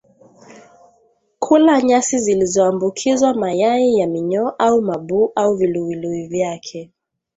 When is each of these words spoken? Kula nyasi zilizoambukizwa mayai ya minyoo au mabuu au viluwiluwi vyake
Kula 1.39 1.81
nyasi 1.81 2.19
zilizoambukizwa 2.19 3.33
mayai 3.33 3.95
ya 3.99 4.07
minyoo 4.07 4.49
au 4.59 4.81
mabuu 4.81 5.31
au 5.35 5.55
viluwiluwi 5.55 6.27
vyake 6.27 6.91